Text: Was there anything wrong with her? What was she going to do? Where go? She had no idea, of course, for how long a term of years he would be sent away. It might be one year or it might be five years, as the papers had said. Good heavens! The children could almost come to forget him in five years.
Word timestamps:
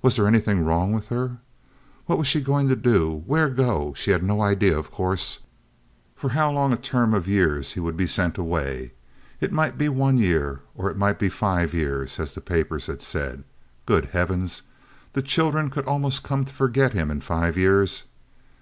Was 0.00 0.16
there 0.16 0.26
anything 0.26 0.64
wrong 0.64 0.94
with 0.94 1.08
her? 1.08 1.36
What 2.06 2.16
was 2.16 2.26
she 2.26 2.40
going 2.40 2.68
to 2.70 2.74
do? 2.74 3.22
Where 3.26 3.50
go? 3.50 3.92
She 3.92 4.12
had 4.12 4.22
no 4.22 4.40
idea, 4.40 4.78
of 4.78 4.90
course, 4.90 5.40
for 6.16 6.30
how 6.30 6.50
long 6.50 6.72
a 6.72 6.76
term 6.78 7.12
of 7.12 7.28
years 7.28 7.74
he 7.74 7.80
would 7.80 7.94
be 7.94 8.06
sent 8.06 8.38
away. 8.38 8.92
It 9.42 9.52
might 9.52 9.76
be 9.76 9.90
one 9.90 10.16
year 10.16 10.62
or 10.74 10.90
it 10.90 10.96
might 10.96 11.18
be 11.18 11.28
five 11.28 11.74
years, 11.74 12.18
as 12.18 12.34
the 12.34 12.40
papers 12.40 12.86
had 12.86 13.02
said. 13.02 13.44
Good 13.84 14.06
heavens! 14.06 14.62
The 15.12 15.20
children 15.20 15.68
could 15.68 15.84
almost 15.84 16.22
come 16.22 16.46
to 16.46 16.54
forget 16.54 16.94
him 16.94 17.10
in 17.10 17.20
five 17.20 17.58
years. 17.58 18.04